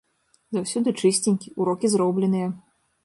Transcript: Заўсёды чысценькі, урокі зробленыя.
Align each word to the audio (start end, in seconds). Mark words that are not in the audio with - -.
Заўсёды 0.57 0.93
чысценькі, 1.03 1.53
урокі 1.61 1.93
зробленыя. 1.93 2.47